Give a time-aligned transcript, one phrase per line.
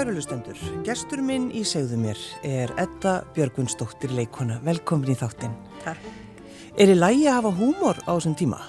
[0.00, 4.54] Kærulustendur, gestur minn í segðu mér er Edda Björgunsdóttir leikona.
[4.64, 5.52] Velkomin í þáttinn.
[5.82, 6.06] Takk.
[6.80, 8.62] Er í lægi að hafa húmor á þessum tíma?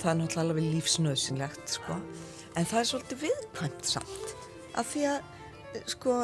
[0.00, 2.00] Það er náttúrulega alveg lífsnöðsynlegt, sko.
[2.58, 4.34] En það er svolítið viðkvæmt samt.
[4.74, 5.30] Af því að,
[5.94, 6.18] sko,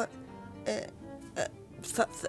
[0.67, 0.77] e,
[1.39, 1.49] e,
[1.93, 2.21] það,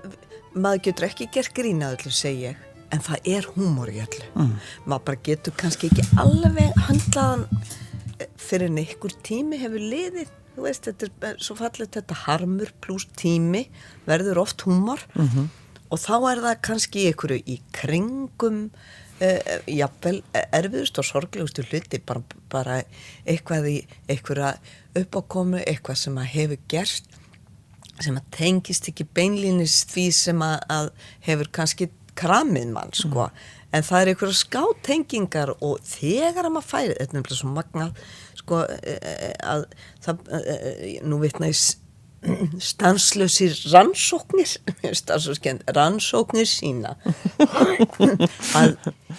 [0.55, 2.67] maður getur ekki gert grína öllu, segi ég.
[2.95, 4.29] En það er húmor í öllu.
[4.37, 4.59] Mm.
[4.87, 7.49] Maður bara getur kannski ekki alveg handlaðan
[8.23, 12.73] e, fyrir en einhver tími hefur liðið þú veist, þetta er svo fallið þetta harmur
[12.83, 13.69] pluss tími
[14.09, 15.51] verður oft húmor mm -hmm.
[15.91, 18.71] og þá er það kannski einhverju í kringum
[19.23, 22.83] uh, jafnvel erfiðust og sorglegustu hluti bara, bara
[23.27, 24.57] eitthvað í einhverja
[24.95, 27.05] uppákomu eitthvað sem að hefur gerst
[28.01, 30.91] sem að tengist ekki beinlýnis því sem að, að
[31.27, 33.43] hefur kannski kramið mann sko mm.
[33.73, 37.93] en það er einhverja skátengingar og þegar að maður færi, þetta er náttúrulega svo magnað
[38.49, 39.67] sko e, e, að
[40.05, 41.61] það, e, nú vitna ég
[42.71, 44.57] stanslösir rannsóknir.
[45.77, 46.97] Rannsóknir sína
[48.59, 48.75] að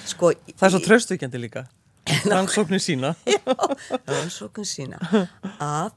[0.10, 1.68] sko það er svo tröstuðkjandi líka.
[2.32, 3.40] Rannsóknir sína já,
[4.10, 4.98] rannsóknir sína
[5.62, 5.94] að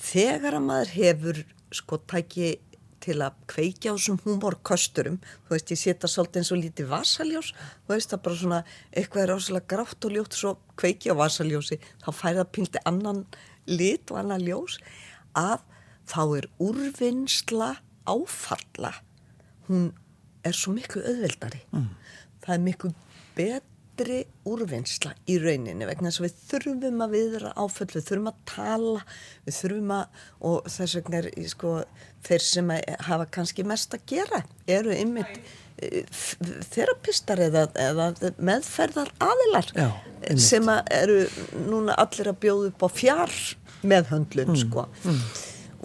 [0.00, 1.40] þegar að maður hefur
[1.74, 2.52] sko tæki
[3.04, 7.52] til að kveikja á þessum humorkosturum þú veist ég setja svolítið eins og lítið vasaljós.
[7.86, 8.60] Þú veist það bara svona
[8.92, 11.80] eitthvað er ásala grátt og ljótt svo kveikja á vasaljósi.
[12.04, 13.24] Þá fær það pildi annan
[13.70, 14.78] lit og annan ljós.
[15.38, 15.64] Að
[16.10, 17.72] þá er úrvinnsla
[18.10, 18.94] áfalla.
[19.70, 19.90] Hún
[20.46, 21.88] er svo miklu öðveldari mm.
[22.44, 22.92] það er miklu
[23.36, 23.66] bet
[24.00, 28.38] betri úrvinnsla í rauninni vegna þess að við þurfum að viðra áföll, við þurfum að
[28.48, 29.02] tala,
[29.46, 31.74] við þurfum að, og þess vegna er sko,
[32.26, 32.72] þeir sem
[33.08, 35.36] hafa kannski mest að gera eru ymmit
[35.76, 36.02] e,
[36.72, 39.88] þerapistar eða, eða meðferðar aðilar Já,
[40.48, 41.20] sem að eru
[41.68, 43.38] núna allir að bjóða upp á fjár
[43.80, 45.22] meðhöndlun mm, sko mm.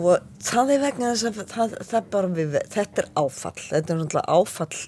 [0.04, 4.04] og það er vegna þess að það, það bara við, þetta er áfall, þetta er
[4.04, 4.86] náttúrulega áfall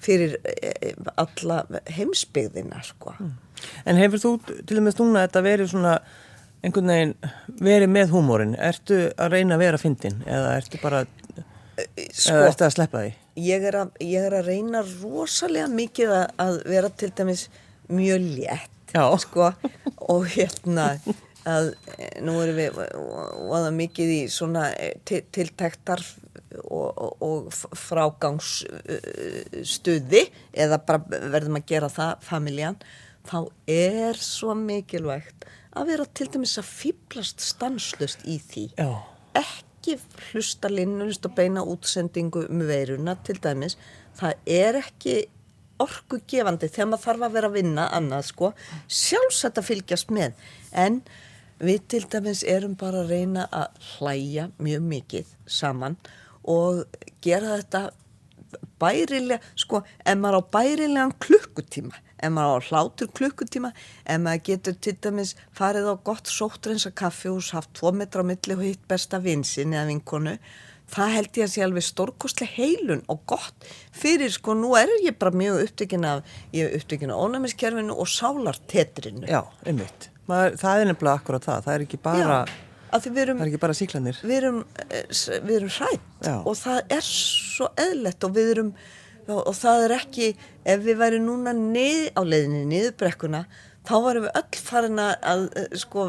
[0.00, 3.14] fyrir eh, alla heimsbyggðina sko.
[3.18, 3.36] Mm.
[3.84, 5.94] En hefur þú til og með stúna þetta verið svona
[6.64, 7.14] einhvern veginn
[7.60, 12.50] verið með húmórin ertu að reyna að vera fyndin eða ertu bara eh, sko, eða
[12.50, 13.14] ertu að sleppa því?
[13.40, 17.46] Ég er að, ég er að reyna rosalega mikið að, að vera til dæmis
[17.90, 19.52] mjög létt sko,
[20.10, 20.92] og hérna
[21.48, 24.66] að eh, nú erum við og það mikið í svona
[25.08, 26.02] tiltæktar
[26.64, 30.22] og, og, og frágangsstuði
[30.52, 32.76] eða bara verðum að gera það familjan,
[33.28, 33.38] þá
[33.70, 35.44] er svo mikilvægt
[35.76, 38.64] að vera til dæmis að fýblast stanslust í því.
[38.78, 38.90] Já.
[39.38, 39.94] ekki
[40.30, 43.78] hlusta linnunist og beina útsendingu um veiruna til dæmis,
[44.18, 45.14] það er ekki
[45.80, 48.46] orgu gefandi þegar maður þarf að vera að vinna annað sko,
[48.90, 50.32] sjálfsagt að fylgjast með.
[50.72, 51.02] En
[51.60, 55.96] við til dæmis erum bara að reyna að hlæja mjög mikið saman
[56.48, 56.84] og
[57.24, 57.90] gera þetta
[58.80, 63.72] bærilega, sko, ef maður á bærilegan klukkutíma, ef maður á hlátur klukkutíma,
[64.04, 68.56] ef maður getur til dæmis farið á gott sóttrensa kaffihús, haft tvo metra á milli
[68.56, 70.36] og hitt besta vinsin eða vinkonu,
[70.90, 75.18] það held ég að sé alveg stórkostlega heilun og gott fyrir, sko, nú er ég
[75.20, 76.24] bara mjög upptökin af,
[76.56, 79.28] ég er upptökin af ónæmiskerfinu og sálartetrinu.
[79.30, 80.10] Já, einmitt.
[80.30, 82.42] Það er nefnilega akkurat það, það er ekki bara...
[82.48, 85.04] Já Erum, það er ekki bara síklanir við erum, eh,
[85.46, 86.36] við erum hrætt Já.
[86.42, 88.72] og það er svo eðlert og við erum
[89.30, 90.30] og það er ekki,
[90.66, 93.44] ef við væri núna nið, á leiðinni niðurbrekkuna
[93.86, 96.06] þá varum við öll farin að eh, sko,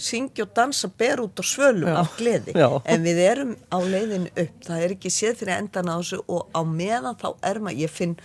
[0.00, 1.96] syngja og dansa ber út á svölum Já.
[2.00, 2.68] af gleði Já.
[2.84, 6.48] en við erum á leiðinu upp það er ekki séð fyrir endan á þessu og
[6.50, 8.16] á meðan þá er maður, ég finn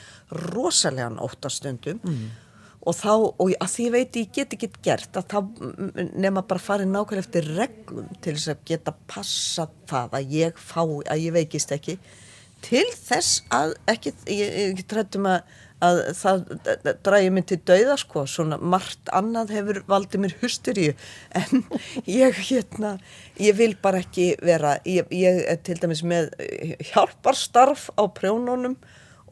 [0.50, 2.30] rosalega óttastundum mm
[2.90, 5.38] og þá, og að því veit ég get ekki gert að þá
[6.18, 10.82] nefna bara farið nákvæmlega eftir reglum til þess að geta passa það að ég fá,
[10.82, 12.00] að ég veikist ekki.
[12.66, 15.54] Til þess að ekki, ég, ég trættum að,
[15.86, 16.42] að það
[17.06, 20.96] dræði mig til dauða sko, svona margt annað hefur valdið mér husturíu
[21.40, 21.64] en
[22.20, 22.98] ég hérna,
[23.40, 26.34] ég vil bara ekki vera, ég, ég er til dæmis með
[26.92, 28.76] hjálparstarf á prjónunum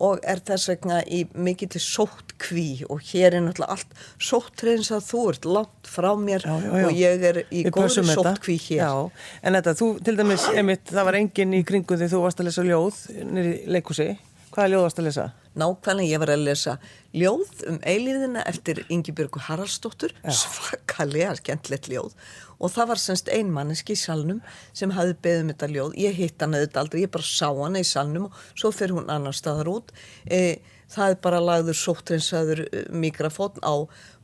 [0.03, 4.63] og er þess vegna í mikið til sótt kví og hér er náttúrulega allt sótt
[4.65, 6.85] reyns að þú ert langt frá mér já, já, já.
[6.85, 9.09] og ég er í góðri sótt kví hér.
[9.41, 12.49] En þetta, þú til dæmis, Emitt, það var enginn í kringu því þú varst að
[12.51, 13.01] lesa ljóð
[13.33, 14.09] nýri leikusi.
[14.53, 15.27] Hvaða ljóð varst að lesa?
[15.57, 16.75] Nákvæmlega, ég var að lesa
[17.17, 22.13] ljóð um eilíðina eftir Ingi Björgu Haraldsdóttur, svakalega skemmtlegt ljóð.
[22.57, 24.41] Og það var semst einmanniski í salnum
[24.77, 25.97] sem hafi beðið um þetta ljóð.
[26.03, 29.11] Ég hitt hann auðvitað aldrei, ég bara sá hann í salnum og svo fyrir hún
[29.13, 29.93] annar staðar út.
[30.25, 30.59] E,
[30.93, 33.75] það er bara lagður sóttrinsaður e, mikrafón á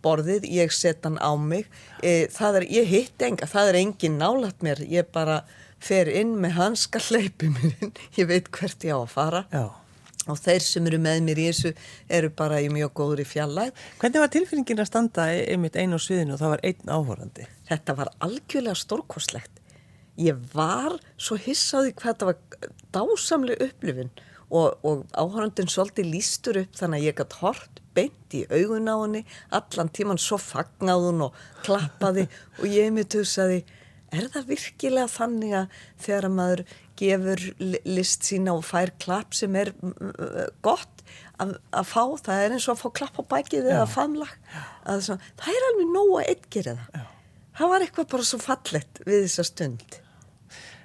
[0.06, 1.70] borðið, ég set hann á mig.
[2.02, 5.44] E, það er, ég hitt enga, það er engin nálat mér, ég bara
[5.84, 9.46] fer inn með hanska hleypi mér inn, ég veit hvert ég á að fara.
[9.54, 9.66] Já.
[10.28, 11.74] Og þeir sem eru með mér í þessu
[12.20, 16.06] eru bara í mjög góður í fjallæg Hvernig var tilfinningin að standa einmitt einu á
[16.06, 17.48] sviðinu og það var einn áhorandi?
[17.70, 19.62] þetta var algjörlega stórkostlegt
[20.20, 24.12] ég var svo hissaði hvað þetta var dásamlega upplifin
[24.54, 28.96] og, og áhörandin svolítið lístur upp þannig að ég gætt hort beint í augun á
[28.98, 29.24] henni
[29.54, 32.28] allan tíman svo fagnaði hún og klappaði
[32.60, 33.64] og ég mitt hugsaði
[34.20, 36.64] er það virkilega þannig að þegar maður
[37.00, 37.44] gefur
[37.90, 39.74] list sína og fær klapp sem er
[40.66, 41.04] gott
[41.42, 44.38] að, að fá, það er eins og að fá klapp á bækið eða famlag
[44.84, 47.02] það er alveg nóg að eitt gera það.
[47.02, 47.06] Já.
[47.60, 50.00] það var eitthvað bara svo fallett við þessa stund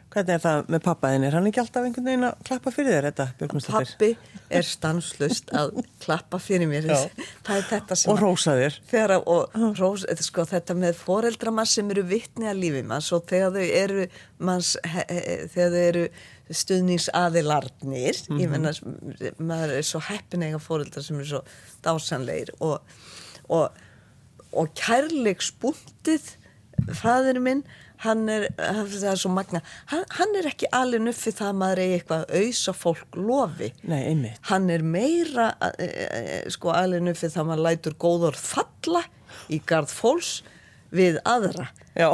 [0.08, 1.24] Hvernig er það með pappaðin?
[1.28, 3.90] Er hann ekki alltaf einhvern veginn að klappa fyrir þér þetta, Björgumstóttir?
[3.90, 6.86] Pappi er stanslust að klappa fyrir mér.
[7.44, 8.12] Það er þetta sem...
[8.12, 8.78] Og rósa þér.
[8.88, 13.52] Þegar, og rósa, sko, þetta með foreldramann sem eru vittni að lífi manns og þegar
[13.58, 14.06] þau eru,
[14.48, 16.04] manns, he, he, þegar þau eru
[16.60, 18.40] stuðningsaðilarnir, mm -hmm.
[18.40, 18.72] ég menna,
[19.36, 21.42] maður er svo heppin eiga foreldrar sem eru svo
[21.84, 22.80] dásanleir og,
[23.52, 23.76] og,
[24.56, 26.32] og kærleiksbúndið,
[26.96, 27.62] fæðinu minn,
[28.04, 31.82] hann er, það er svo magna hann, hann er ekki alveg nuffið það að maður
[31.82, 33.70] er eitthvað að auðsa fólk lofi.
[33.90, 39.04] Nei, hann er meira e, e, sko alveg nuffið það að maður lætur góður falla
[39.52, 40.38] í gard fólks
[40.94, 41.68] við aðra.
[41.98, 42.12] Já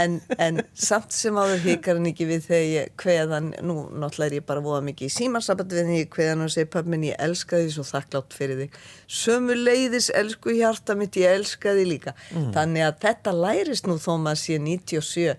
[0.00, 4.38] en, en samt sem áður hikar hann ekki við þegar ég hveðan, nú náttúrulega er
[4.40, 7.60] ég bara voða mikið í símarsabat við henni, ég hveðan og segi pappminn ég elska
[7.62, 8.80] því svo þakklátt fyrir þig.
[9.20, 12.16] Sömu leiðis elsku hjarta mitt ég elska því líka.
[12.34, 12.50] Mm.
[12.56, 15.36] þannig að þetta lærist nú þó maður sé 97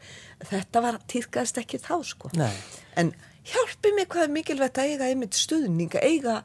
[0.51, 2.31] þetta var týrkaðist ekki þá sko.
[2.37, 2.51] Nei.
[2.97, 3.13] en
[3.51, 6.39] hjálpi mig hvað er mikilvægt að eiga einmitt stuðning, eiga,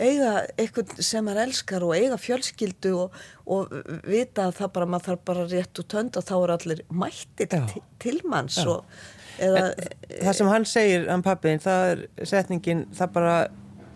[0.00, 3.72] eiga eitthvað sem maður elskar og eiga fjölskyldu og, og
[4.08, 7.50] vita að það bara, maður þarf bara rétt og tönd og þá er allir mættir
[7.54, 8.84] til, til manns og,
[9.38, 9.70] eða,
[10.18, 13.34] Það sem hann segir, hann pappin, það er setningin, það bara,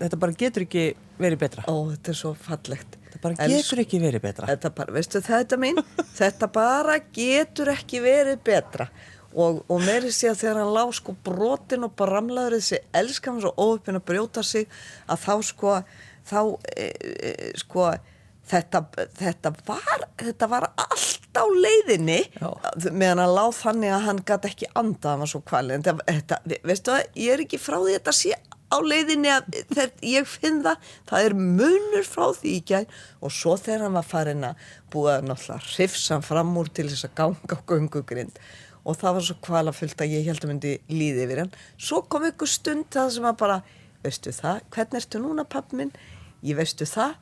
[0.02, 0.90] þetta bara getur ekki
[1.22, 1.64] verið betra.
[1.70, 2.98] Ó, þetta er svo fallegt.
[3.08, 4.48] Þetta bara getur Elsk, ekki verið betra.
[4.50, 5.82] Þetta bara, veistu þetta mín,
[6.18, 8.88] þetta bara getur ekki verið betra
[9.34, 13.40] og, og meiri sé að þegar hann lág sko brotin og bara ramlaður þessi elskam
[13.42, 14.68] svo óöppin að brjóta sig
[15.06, 15.76] að þá sko
[16.28, 16.40] þá
[16.76, 17.90] e, e, sko
[18.52, 18.84] þetta,
[19.18, 22.20] þetta var þetta var allt á leiðinni.
[22.36, 22.50] Já.
[22.90, 26.40] meðan hann lág þannig að hann gæti ekki anda hann var svo kvali en þetta,
[26.66, 28.34] veistu það, ég er ekki frá því þetta sé
[28.72, 30.90] á leiðinni að þegar ég finn það.
[31.10, 35.18] Það er munur frá því í gæð og svo þegar hann var farin að búa
[35.24, 38.40] náttúrulega hrifsan fram úr til þess að ganga á göngugrind
[38.82, 41.54] og það var svo kvalafullt að ég held að myndi líði yfir hann.
[41.78, 43.60] Svo kom ykkur stund það sem að bara
[44.02, 45.94] veistu það, hvernig ertu núna pappi minn?
[46.42, 47.12] Ég veistu það?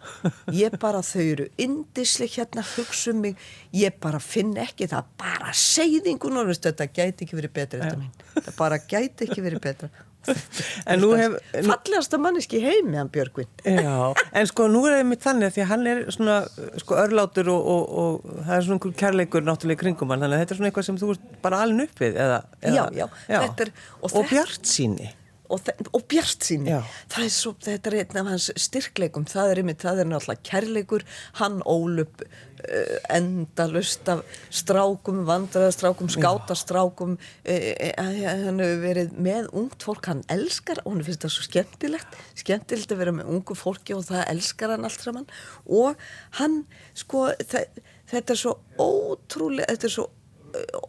[0.56, 3.36] Ég bara þau eru indisli hérna hugsa um mig,
[3.76, 8.80] ég bara finn ekki það bara segðingun og þetta gæti ekki verið betra þetta bara
[8.80, 9.90] gæti ekki verið betra
[10.28, 13.48] hef, fallegasta manneski heimi hann Björgvin.
[13.64, 16.36] Já, en sko nú er það mitt þannig því að hann er svona
[16.82, 20.44] sko örlátur og, og, og það er svona einhver kærleikur náttúrulega kringum hann, þannig að
[20.44, 23.40] þetta er svona eitthvað sem þú ert bara alin uppið eða, eða, já, já, já.
[23.64, 25.10] Er, og, og bjart síni
[25.50, 26.76] og, og bjart síni
[27.10, 29.26] það er svo, þetta er einn af hans styrkleikum.
[29.30, 31.04] Það er einmitt, það er náttúrulega kærleikur.
[31.40, 34.22] Hann ólup uh, endalust af
[34.54, 37.16] strákum vandraðastrákum, skátastrákum.
[37.44, 41.48] Uh, uh, hann hefur verið með ungt fólk, hann elskar og hann finnst það svo
[41.48, 45.28] skemmtilegt skemmtilegt að vera með ungu fólki og það elskar hann allt saman.
[45.66, 45.98] Og
[46.40, 46.62] hann
[46.98, 50.08] sko það, þetta er svo ótrúlega þetta er svo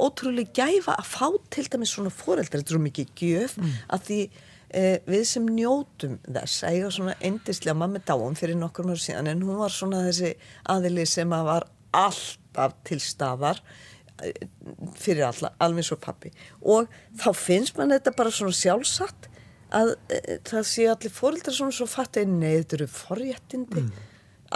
[0.01, 3.75] ótrúlega gæfa að fá til dæmis svona fóreldrar, þetta er svo mikið gjöf mm.
[3.93, 4.21] að því
[4.73, 9.31] eh, við sem njótum þess að eiga svona endislega mammi dáum fyrir nokkur mjög síðan
[9.31, 10.33] en hún var svona þessi
[10.73, 11.67] aðili sem að var
[12.01, 13.61] alltaf til staðar
[14.23, 14.47] eh,
[14.99, 19.29] fyrir alla, alveg svo pappi og þá finnst mann þetta bara svona sjálfsagt
[19.71, 23.91] að e, það sé allir fórildrar svona svo fatt að nei þetta eru forréttindi mm.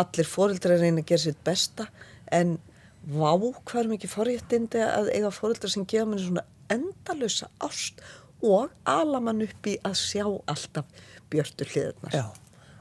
[0.04, 1.88] allir fórildrar reyna að gera sitt besta
[2.36, 2.58] en
[3.06, 8.02] vá hvað er mikið forréttindi að eiga fórildrar sem gefa manni svona endalösa ást
[8.46, 12.14] og ala mann upp í að sjá alltaf björtu hliðarnar.
[12.14, 12.26] Já,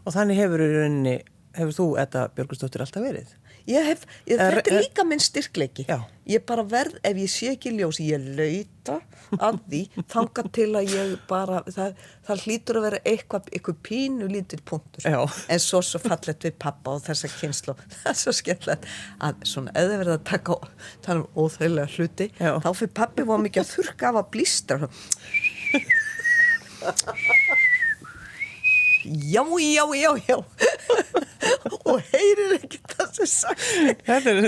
[0.05, 1.17] og þannig hefur, rauninni,
[1.57, 3.33] hefur þú, Edda Björgustóttir, alltaf verið?
[3.65, 5.87] Ég hef, ég, er, þetta er líka minn styrkleiki.
[5.89, 6.03] Já.
[6.29, 8.99] Ég bara verð, ef ég sé ekki ljós, ég lauta
[9.39, 9.81] að því,
[10.13, 15.07] þanga til að ég bara, það, það hlýtur að vera eitthvað, eitthvað pínu lítil punktur.
[15.09, 15.17] Já.
[15.49, 17.77] En svo svo fallet við pappa og þessa kynslu.
[18.03, 18.89] Það er svo skemmtilegt
[19.25, 20.59] að svona, eða verða að taka,
[21.07, 22.53] tala um óþægilega hluti, Já.
[22.61, 24.93] þá fyrir pappi var mikið að þurka af að blístra.
[29.05, 30.37] Já, já, já, já.
[31.85, 33.11] Og heyrir ekki það
[34.07, 34.39] þetta er,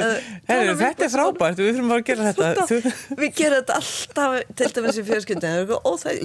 [0.48, 1.60] er, þetta er frábært.
[1.60, 2.66] Við þurfum bara að gera þetta.
[2.70, 6.22] Þú, við gerum þetta alltaf til dæmis í fjölskyldinu og það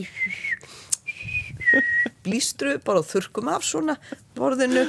[2.21, 3.97] blýstru bara þurkum af svona
[4.37, 4.85] borðinu.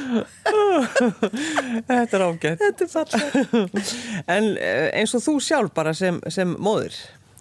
[1.88, 2.62] Þetta er ágætt.
[2.62, 3.92] Þetta er fallið
[4.36, 6.94] en eh, eins og þú sjálf bara sem, sem móður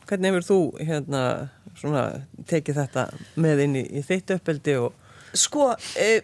[0.09, 1.23] hvernig hefur þú hérna
[1.81, 2.05] svona
[2.49, 3.07] tekið þetta
[3.41, 4.93] með inn í, í þitt uppeldi og
[5.37, 6.21] sko e,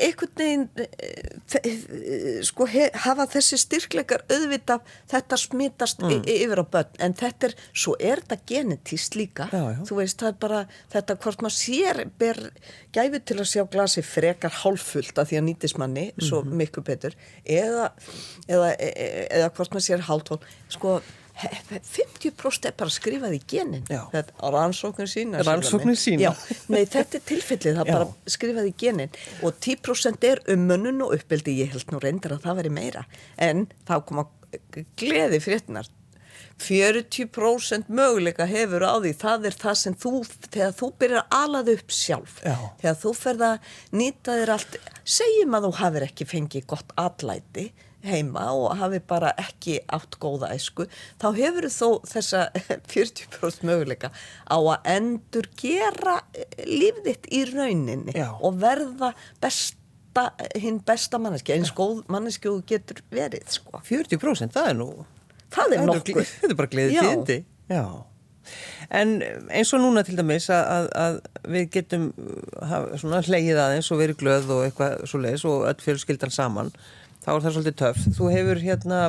[0.00, 2.66] einhvern veginn e, sko
[3.04, 4.78] hafa þessi styrkleikar auðvita
[5.10, 6.24] þetta smitast mm.
[6.24, 9.80] yfir á börn en þetta er, svo er þetta genetíst líka já, já.
[9.88, 10.62] þú veist það er bara
[10.94, 12.42] þetta hvort maður sér ber
[12.96, 16.28] gæfi til að sjá glasi frekar hálffullt að því að nýtismanni mm -hmm.
[16.30, 16.56] svo mhm.
[16.62, 17.90] miklu betur eða
[18.48, 21.00] eða, eða, eða hvort maður sér hálftól sko
[21.40, 23.86] 50% er bara skrifað í genin.
[24.40, 26.32] Rannsóknir sína rannsóknir sína Já,
[26.72, 29.14] nei þetta er tilfellið, það er bara skrifað í genin.
[29.46, 33.06] Og 10% er um mönnun og uppbyldi ég held nú reyndar að það veri meira.
[33.40, 34.28] En þá koma
[35.00, 35.88] gleði fréttinar
[36.60, 39.12] 40% möguleika hefur á því.
[39.16, 42.34] Það er það sem þú þegar þú byrjar að alað upp sjálf.
[42.44, 42.56] Já.
[42.82, 44.76] þegar þú ferð að nýta þér allt.
[45.18, 47.70] Segjum að þú hafið ekki fengið gott allæti
[48.06, 50.86] heima og hafi bara ekki átt góða æsku,
[51.20, 52.46] þá hefur þó þessa
[52.92, 54.12] 40% möguleika
[54.48, 58.30] á að endur gera eh, lífðitt í rauninni Já.
[58.40, 63.82] og verða besta, hinn besta manneski, eins góð manneski og getur verið sko.
[63.86, 64.92] 40% það er nú
[65.50, 66.22] það er nokkuð.
[66.40, 67.84] þetta er bara gleðið tíðindi Já.
[68.90, 69.20] En
[69.52, 72.08] eins og núna til dæmis að, að, að við getum
[72.98, 76.72] svona hlegið aðeins og verið glöð og eitthvað svo leiðis og öll fjölskyldan saman
[77.24, 78.06] þá er það svolítið töff.
[78.16, 79.00] Þú hefur hérna,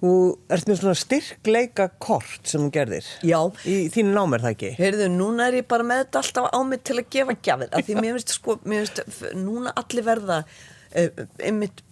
[0.00, 0.12] þú
[0.56, 3.10] ert með svona styrkleika kort sem þú gerðir.
[3.26, 3.38] Já.
[3.68, 4.72] Í þínu námer það ekki?
[4.80, 7.72] Heyrðu, núna er ég bara með þetta alltaf á mig til að gefa gjafir.
[7.72, 11.82] Af því mér finnst sko, mér finnst núna allir verða uh, einmitt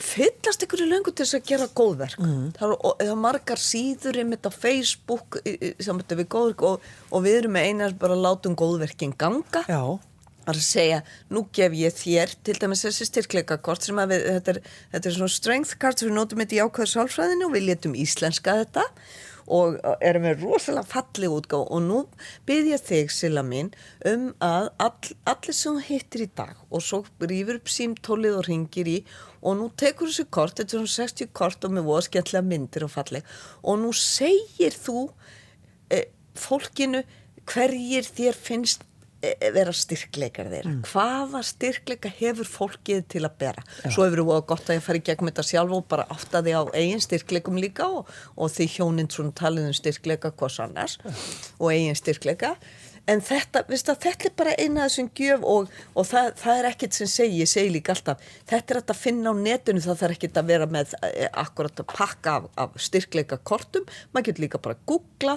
[0.00, 2.44] fyllast ykkur í löngu til þess að gera góðverk mm.
[2.56, 2.70] það
[3.04, 5.36] er margar síður einmitt á Facebook
[5.84, 10.00] samt við góðverk og, og við erum með einar bara látum góðverkin ganga Já
[10.48, 11.00] að segja,
[11.32, 14.60] nú gef ég þér til dæmis þessi styrkleikakort sem að við, þetta er,
[14.94, 17.98] þetta er svona strength card sem við nótum þetta í ákvæðu sálfræðinu og við letum
[17.98, 18.86] íslenska þetta
[19.50, 22.00] og erum við rosalega fallið útgáð og nú
[22.48, 23.72] byrja þig Silla mín
[24.06, 28.90] um að all, allir sem hittir í dag og svo rýfur upp símtólið og ringir
[28.90, 28.98] í
[29.40, 32.86] og nú tekur þessu kort, þetta er svona 60 kort og með voða skemmtilega myndir
[32.86, 35.08] og falleg og nú segir þú
[35.90, 36.06] eh,
[36.38, 37.02] fólkinu
[37.50, 38.86] hverjir þér finnst
[39.20, 40.82] vera styrkleikar þeirra mm.
[40.88, 43.90] hvaða styrkleika hefur fólkið til að bera Já.
[43.92, 46.62] svo hefur það gott að ég fari gegn þetta sjálf og bara átta því á
[46.72, 51.12] eigin styrkleikum líka og, og því hjóninn svona talið um styrkleika hvers annars Já.
[51.58, 52.54] og eigin styrkleika
[53.10, 56.68] en þetta, viðst að þetta er bara eina þessum gjöf og, og það, það er
[56.70, 60.16] ekkert sem segi, ég segi líka alltaf þetta er að finna á netinu, það þarf
[60.16, 64.62] ekkert að vera með eh, akkurat að pakka af, af styrkleika kortum, maður getur líka
[64.62, 65.36] bara að googla,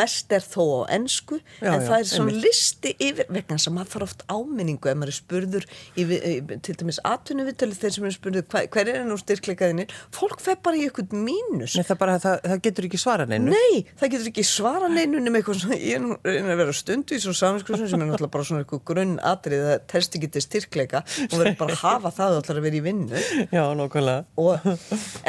[0.00, 2.46] mest er þó á ennsku, já, en já, það er svona einmitt.
[2.46, 6.34] listi yfir, vegna sem maður þarf oft áminningu ef maður er spurður í, í,
[6.66, 10.78] til dæmis atvinnuvitölu þeir sem er spurður hver, hver er nú styrkleikaðinni fólk fer bara
[10.78, 11.76] í eitthvað mínus.
[11.76, 13.54] Nei, það, bara, það, það getur ekki svara neinu.
[13.54, 17.26] Nei, það getur ekki svara neinu nema eitthvað svona, ég er að vera stund handvís
[17.28, 21.02] og saminskursun sem er náttúrulega bara svona eitthvað grunn atrið það telst ekki til styrkleika.
[21.28, 23.24] Og verður bara að hafa það og ætlar að vera í vinnu.
[23.50, 24.24] Já, nokkulega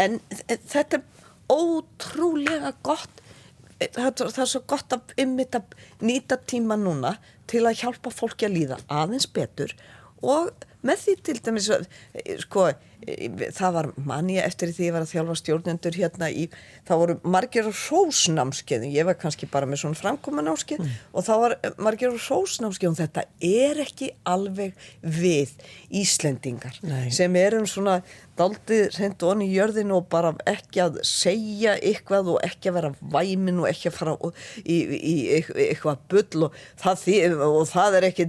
[0.01, 1.03] En þetta er
[1.51, 3.21] ótrúlega gott
[3.81, 5.63] það, það er svo gott að ymmita
[6.05, 7.15] nýta tíma núna
[7.49, 9.73] til að hjálpa fólki að líða aðeins betur.
[10.21, 10.51] Og
[10.85, 11.71] með því til dæmis
[12.45, 12.69] sko
[13.01, 16.47] það var manni eftir því ég var að þjálfa stjórnendur hérna í,
[16.87, 20.97] það voru margir á sósnámskeiðum, ég var kannski bara með svona framkomanámskeið mm.
[21.13, 25.55] og það var margir á sósnámskeiðum, þetta er ekki alveg við
[26.01, 27.09] Íslendingar Nei.
[27.13, 27.99] sem erum svona
[28.39, 32.91] daldið reynd onni í jörðinu og bara ekki að segja eitthvað og ekki að vera
[33.13, 34.15] væmin og ekki að fara
[34.63, 34.77] í, í,
[35.11, 35.15] í
[35.67, 37.05] eitthvað bull og það,
[37.47, 38.27] og það er ekki,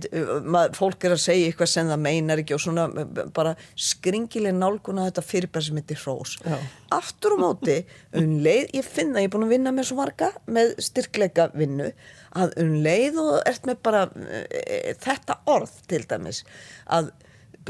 [0.77, 2.89] fólk er að segja eitthvað sem það meinar ekki og svona
[3.37, 3.55] bara
[3.89, 6.37] skringileg nálguna þetta fyrirbæð sem heitir hrós.
[6.47, 6.57] Já.
[6.97, 7.77] Aftur á móti,
[8.19, 11.91] um leið, ég finna, ég er búin að vinna með svo marga með styrkleika vinnu,
[12.39, 16.43] að um leið og ert með bara e, þetta orð til dæmis,
[16.87, 17.13] að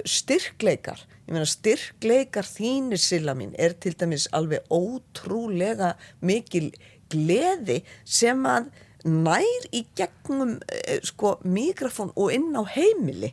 [0.09, 5.95] styrkleikar, ég meina styrkleikar þínir silla mín er til dæmis alveg ótrúlega
[6.25, 6.71] mikil
[7.13, 8.71] gleði sem að
[9.05, 10.59] nær í gegnum
[11.07, 13.33] sko mikrofón og inn á heimili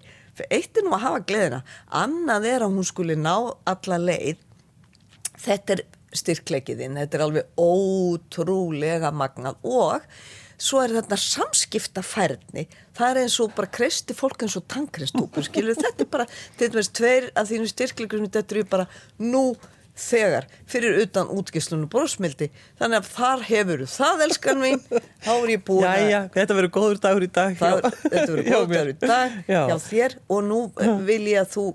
[0.50, 1.62] eitt er nú að hafa gleðina
[2.01, 3.34] annað er að hún skuli ná
[3.69, 4.43] alla leið.
[5.39, 5.86] Þetta er
[6.19, 9.60] styrkleikiðinn, þetta er alveg ótrúlega magnað.
[9.63, 10.05] Og
[10.60, 12.65] svo er þetta samskipta færni,
[12.98, 16.25] það er eins og bara kristi fólk eins og tankristúkur, skilur þetta er bara,
[16.60, 18.88] til dæmis tveir af þínu styrkleikur sem þetta er bara
[19.24, 19.46] nú
[20.00, 24.86] þegar, fyrir utan útgislunum brosmildi, þannig að þar hefur það elskan mín,
[25.25, 28.50] þá er ég búin að Jæja, þetta verður góður dagur í dag það, Þetta verður
[28.50, 29.62] góður dagur í dag já.
[29.70, 30.62] hjá þér og nú
[31.10, 31.68] vil ég að þú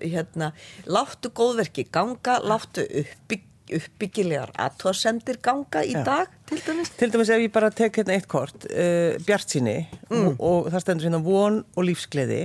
[0.00, 0.50] hérna,
[0.88, 6.02] láttu góðverki ganga, láttu uppbygg uppbyggilegar aðtóðsendir ganga í Já.
[6.06, 6.90] dag til dæmis?
[6.98, 9.76] Til dæmis ef ég bara tek hérna eitt kort uh, Bjart síni
[10.08, 10.16] mm.
[10.16, 12.40] og, og það stendur hérna von og lífsgleði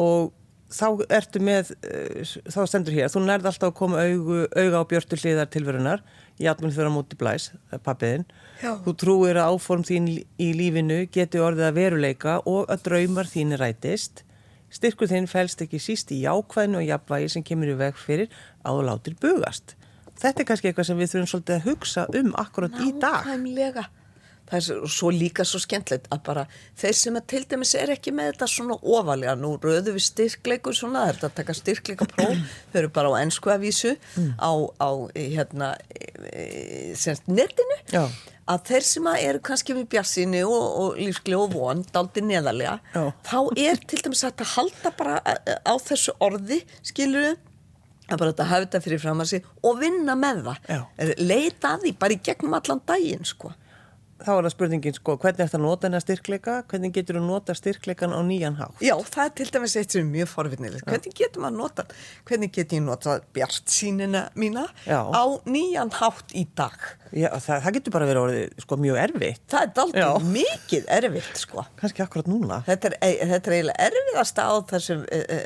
[0.00, 0.34] og
[0.70, 4.84] þá ertu með, eh, þá stendur hér, þú nærði alltaf að koma augu, auga á
[4.90, 6.02] björtu hliðar tilverunar,
[6.40, 7.50] játmenn þeirra múti blæs,
[7.84, 8.24] pappiðin.
[8.62, 10.08] Þú trúir að áform þín
[10.38, 14.24] í lífinu geti orðið að veruleika og að draumar þín rætist.
[14.70, 18.28] Styrkur þinn fælst ekki síst í jákvæðinu og jafnvægi sem kemur í veg fyrir
[18.62, 19.74] að þú látir bugast.
[20.20, 23.24] Þetta er kannski eitthvað sem við þurfum svolítið að hugsa um akkurat Ná, í dag.
[23.26, 23.86] Nákvæmlega
[24.50, 26.46] það er svo líka svo skemmtilegt að bara
[26.78, 30.76] þeir sem að til dæmis er ekki með þetta svona ofalega, nú röðu við styrkleikur
[30.76, 34.32] svona, það er að taka styrkleika próf þau eru bara á ennsku að vísu mm.
[34.40, 34.52] á,
[34.82, 35.70] á hérna
[36.98, 38.02] semst netinu Já.
[38.50, 42.80] að þeir sem að eru kannski með bjassinu og, og lífsglegu og von daldi neðarlega,
[42.94, 43.04] Já.
[43.30, 43.38] þá
[43.68, 47.38] er til dæmis að halda bara á þessu orði, skilur við
[48.10, 50.80] að bara þetta hafa þetta fyrir fram að sig og vinna með það, Já.
[51.20, 53.52] leita að því bara í gegnum allan daginn sko
[54.24, 57.24] þá er það spurningin sko, hvernig er það að nota hennar styrkleika, hvernig getur þú
[57.26, 58.78] nota styrkleikan á nýjan hátt?
[58.84, 61.86] Já, það er til dæmis eitt sem er mjög forvinnilegt, hvernig getur maður nota,
[62.28, 65.00] hvernig getur ég nota bjart sínina mína Já.
[65.08, 66.76] á nýjan hátt í dag?
[67.10, 69.40] Já, það, það getur bara verið orðið sko mjög erfitt.
[69.50, 71.64] Það er aldrei mikið erfitt sko.
[71.80, 72.60] Kanski akkurat núna.
[72.68, 75.40] Þetta er, þetta er eiginlega erfiðast á þessum, e, e,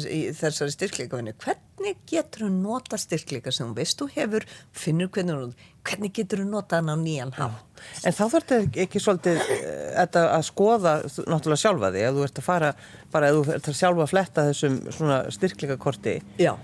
[0.00, 1.34] e, þessari styrkleikavinni.
[1.44, 4.48] Hvernig getur þú nota styrkleika sem þú veist, þú hefur,
[4.84, 5.52] finnur hvernig,
[5.84, 7.82] hvernig getur þú nota hann á nýjan hátt?
[8.06, 12.46] En þá þetta ekki svolítið uh, að skoða náttúrulega sjálfa því að þú ert að
[12.46, 12.70] fara
[13.12, 16.54] bara að þú ert að sjálfa að fletta þessum svona styrkleika korti Já.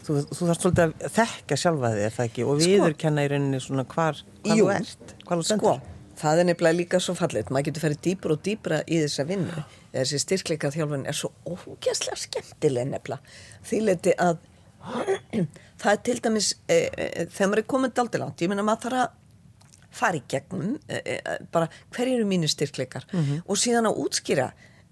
[0.00, 2.42] Þú, þú þarf svolítið að þekka sjálfa því er það ekki?
[2.48, 6.40] Og sko, viðurkenna í rauninni svona hvar, hvar þú ert, hvar þú sendur Sko, það
[6.40, 9.64] er nefnilega líka svo fallit maður getur ferið dýpur og dýpra í þessa vinnu.
[9.92, 13.20] Þessi styrkleika þjálfun er svo ógæslega skemmtileg nefnilega
[15.80, 19.02] það er til dæmis e, e, þegar maður er komin daldilátt, ég minna maður þarf
[19.04, 19.18] að
[20.00, 21.18] fara í gegnum e,
[21.52, 23.06] bara hverju eru mínu styrkleikar?
[23.12, 23.46] Mm -hmm.
[23.46, 24.50] og síðan að útskýra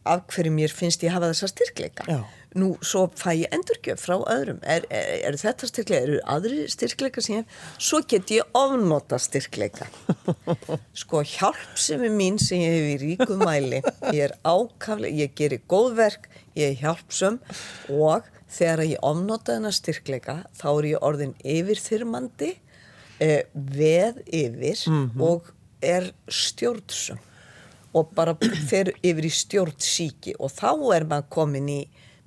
[0.09, 2.05] af hverju mér finnst ég hafa þessa styrkleika.
[2.09, 2.21] Já.
[2.57, 4.59] nú svo fæ ég endurgjöf frá öðrum.
[4.65, 9.19] Er, er, er þetta styrkleika, eru aðri styrkleika sem ég hef, svo get ég ofnota
[9.21, 9.87] styrkleika.
[11.03, 13.83] Sko hjálpsemi mín sem ég hef í ríkum mæli,
[14.17, 17.37] ég er ákaflega ég gerir góðverk, ég er hjálpsum
[17.93, 22.51] og þegar ég ofnota þennar styrkleika þá er ég orðin yfirþyrmandi
[23.21, 25.23] eh, veð yfir mm -hmm.
[25.23, 27.21] og er stjórnsum
[27.97, 28.37] og bara
[28.71, 31.81] fer yfir í stjórnsíki og þá er maður komin í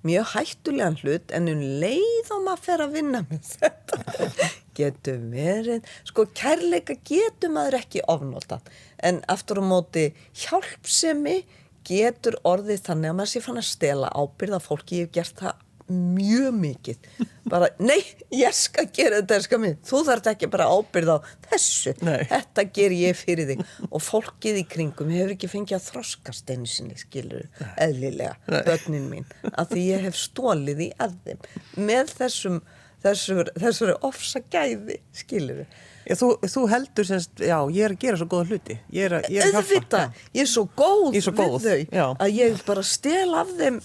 [0.08, 4.00] mjög hættulegan hlut en um leið og maður fer að vinna með þetta
[4.78, 5.82] getur verið.
[6.08, 8.62] Sko kærleika getur maður ekki ofnóta
[8.98, 11.44] en aftur á móti hjálpsemi
[11.86, 15.68] getur orðið þannig að maður sé fann að stela ábyrða fólki, ég hef gert það
[15.92, 17.08] mjög mikið.
[17.52, 18.00] Bara, nei,
[18.36, 22.22] ég skal gera þetta skal þú þarf ekki bara ábyrða á þessu, nei.
[22.30, 23.64] þetta ger ég fyrir þig.
[23.90, 29.28] Og fólkið í kringum hefur ekki fengið að þroskast einu sinni skilur, eðlilega, börnin mín
[29.52, 31.42] að því ég hef stólið í aðeim
[31.80, 32.62] með þessum
[33.04, 35.66] þessari, þessari ofsa gæði skilur
[36.02, 39.16] Já, þú, þú heldur semst, já, ég er að gera svo góða hluti ég er
[39.20, 40.02] að, ég er að hjálpa
[40.34, 42.06] ég er svo góð, er svo góð við þau já.
[42.26, 43.78] að ég bara stel af þeim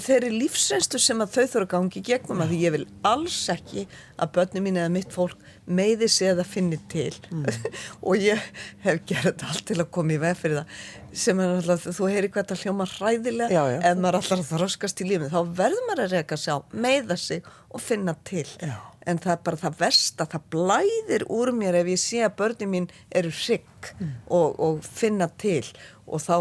[0.00, 3.84] þeirri lífsreinstu sem að þau þurfa að gangi gegnum að því ég vil alls ekki
[4.16, 7.46] að börnum mín eða mitt fólk meiði sig að það finnir til mm.
[8.08, 8.48] og ég
[8.86, 12.30] hef gerðið allt til að koma í veg fyrir það sem er alltaf, þú heyri
[12.32, 13.78] hvað það hljóma hræðilega já, já.
[13.90, 17.48] ef maður alltaf þróskast í lífið þá verður maður að reyka sig á, meiða sig
[17.68, 18.76] og finna til já.
[19.08, 22.38] En það er bara það verst að það blæðir úr mér ef ég sé að
[22.40, 22.88] börnum mín
[23.20, 24.14] eru hrygg mm.
[24.26, 25.64] og, og finna til.
[26.06, 26.38] Og þá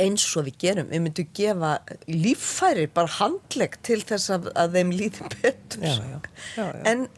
[0.00, 1.72] eins og við gerum, við myndum gefa
[2.08, 5.82] líffæri, bara handleg til þess að, að þeim líði betur.
[5.82, 6.20] Já, já,
[6.56, 7.08] já, en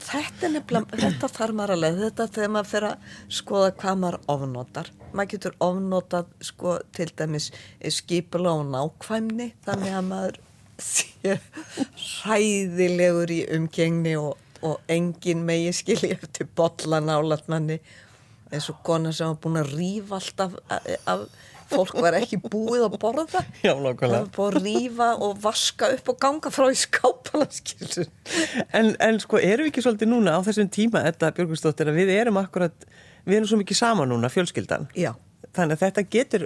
[0.00, 3.98] þetta er nefnilega, þetta þarf maður að leða þetta þegar maður fer að skoða hvað
[4.04, 7.50] maður ofnotar, maður getur ofnotað sko til dæmis
[7.96, 10.40] skipula og nákvæmni þannig að maður
[10.84, 11.36] sé
[12.20, 17.80] hræðilegur í umgengni og, og engin megi skilji eftir botla nálatmanni
[18.50, 20.56] eins og kona sem hafa búin að rýfa alltaf
[21.06, 21.28] af
[21.70, 24.24] fólk var ekki búið að borða Já, það nákvæmlega.
[24.24, 27.46] var búið að rífa og vaska upp og ganga frá í skápana
[28.74, 32.12] En, en sko, erum við ekki svolítið núna á þessum tíma, þetta Björgustóttir, að við
[32.16, 32.86] erum akkurat,
[33.26, 34.88] við erum svo mikið saman núna, fjölskyldan.
[34.98, 35.12] Já.
[35.56, 36.44] Þannig að þetta getur,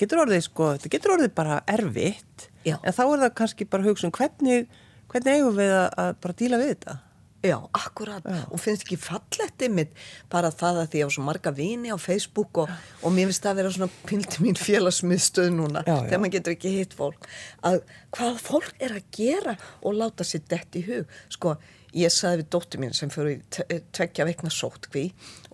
[0.00, 2.48] getur orðið, sko, þetta getur orðið bara erfitt.
[2.68, 2.78] Já.
[2.82, 4.70] En þá er það kannski bara hugsun, hvernig,
[5.12, 6.98] hvernig eigum við að, að bara díla við þetta?
[7.46, 9.92] Já, akkurat, og finnst ekki fallegt ymmit
[10.26, 13.44] bara það að því ég á svo marga vini á Facebook og, og mér finnst
[13.44, 16.00] það að vera svona pildi mín félagsmiðstöð núna Já, já.
[16.08, 17.28] þegar maður getur ekki hitt fólk
[17.70, 17.78] að
[18.18, 19.54] hvað fólk er að gera
[19.86, 21.54] og láta sér dett í hug sko,
[21.94, 23.38] ég saði við dóttur mín sem fyrir
[23.94, 25.04] tvekja veikna sótkví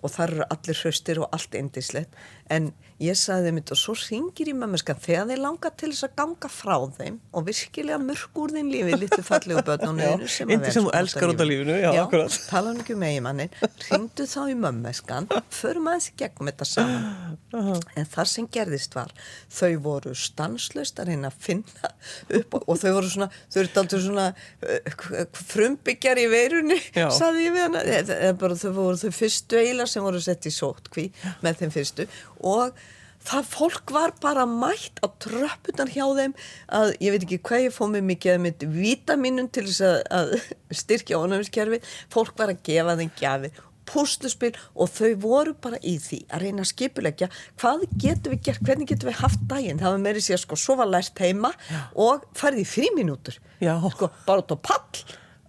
[0.05, 2.13] og þar eru allir hraustir og allt eindislegt
[2.53, 6.13] en ég saði þeim og svo ringir í mömmuskan þegar þeir langa til þess að
[6.21, 10.85] ganga frá þeim og virkilega mörg úr þeim lífi litlu fallegu börnunum Já, yndi sem
[10.85, 12.37] þú elskar út af lífinu, já, akkurat.
[12.47, 13.57] tala hann ekki um eigimannin
[13.89, 17.35] ringdu þá í mömmeskan förum aðeins í gegnum þetta saman.
[17.99, 19.11] En það sem gerðist var
[19.51, 21.91] þau voru stanslust að reyna að finna
[22.39, 27.09] upp og þau voru svona þau eru daldur svona uh, frumbyggjar í veirunni Já.
[27.15, 27.83] saði ég við hana.
[28.55, 31.09] Þau voru þau fyrstu eiginlega sem voru sett í sótkví
[31.45, 32.07] með þeim fyrstu.
[32.45, 32.75] Og
[33.25, 36.35] það fólk var bara mætt á tröpputan hjá þeim
[36.77, 40.01] að ég veit ekki hvað ég fóð mig mikið að mitt vítaminun til þess að,
[40.19, 40.35] að
[40.83, 41.81] styrkja ónæmiskerfi
[42.13, 46.63] fólk var að gefa þeim gjafir púsluspil og þau voru bara í því að reyna
[46.63, 47.27] að skipulegja
[47.61, 49.81] hvað getum við gert, hvernig getum við haft daginn.
[49.81, 51.51] Það var meiri sér sko, svo var lært heima
[51.93, 53.75] og farið í fríminútur Já.
[53.93, 55.05] sko, bara út á pall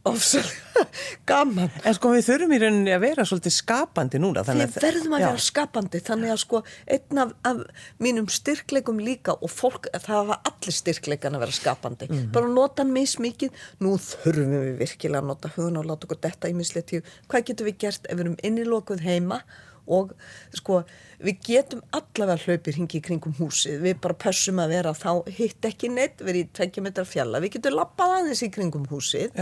[0.07, 0.85] ofsalega
[1.29, 4.42] gaman En sko, við þurfum í rauninni að vera svolítið skapandi núna.
[4.47, 5.29] Við verðum að Já.
[5.31, 6.61] vera skapandi þannig að sko
[6.97, 7.62] einn af, af
[8.05, 12.27] mínum styrkleikum líka og fólk, það hafa allir styrkleikan að vera skapandi Mhm.
[12.33, 16.49] bara nota hann mismikið nú þurfum við virkilega að nota hugun og láta okkur detta
[16.53, 19.40] í misleitíu, hvað getum við gert ef við erum innilokuð heima
[19.87, 20.12] og
[20.57, 20.81] sko
[21.22, 23.79] við getum allavega hlaupir hingi kringum húsið.
[23.85, 27.40] Við bara pössum að vera þá hitt ekki neitt verið í tveggja metra fjalla.
[27.44, 29.33] Við getum lappað aðeins í kringum húsið.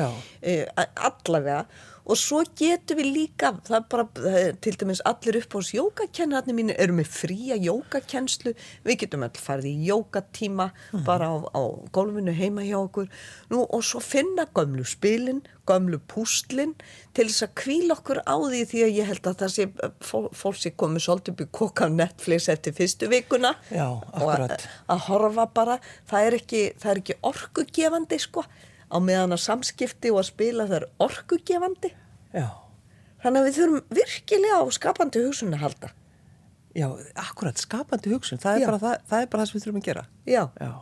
[0.42, 1.64] E, allavega
[2.04, 5.58] og svo getum við líka það er bara, það er til dæmis allir upp á
[5.58, 10.70] þessu jógakennarnir mínu eru með fría jógakennslu, við getum all farið í jógatíma
[11.06, 11.62] bara á, á
[11.94, 13.08] gólfinu heima hjá okkur.
[13.52, 16.74] Nú, og svo finna gömlu spilin gömlu pústlin
[17.16, 19.66] til þess að kvíla okkur á því því að ég held að það sé
[20.04, 23.54] fól, fólk sé komið svolítið í koka á Netflix eftir fyrstu vikuna.
[23.72, 28.44] Já, og að, að horfa bara það er ekki, það er ekki orkugefandi sko
[28.94, 31.90] á meðan að samskipti og að spila það er orkugefandi.
[32.34, 32.48] Já.
[33.24, 35.90] þannig að við þurfum virkilega á skapandi hugsun að halda.
[36.74, 36.88] Já,
[37.22, 39.88] akkurat, skapandi hugsun, það er, bara, það, það er bara það sem við þurfum að
[39.88, 40.06] gera.
[40.26, 40.72] já, Já,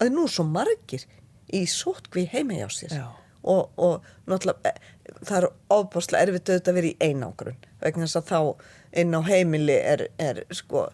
[0.00, 1.06] að nú svo margir
[1.54, 2.94] í sótkví heima hjá sér.
[3.46, 4.78] Og, og náttúrulega eh,
[5.22, 8.40] það er ofbáslega erfitt auðvitað að vera í einangrun vegna þess að þá
[9.02, 10.88] inn á heimili er, er sko